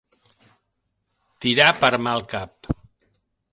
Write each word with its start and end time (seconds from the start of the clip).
Tirar 1.45 1.69
per 1.83 1.93
mal 2.09 2.27
cap. 2.35 2.73